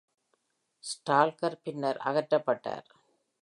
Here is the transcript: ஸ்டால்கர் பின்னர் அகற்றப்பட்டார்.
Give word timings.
ஸ்டால்கர் 0.83 1.57
பின்னர் 1.63 1.97
அகற்றப்பட்டார். 1.97 2.87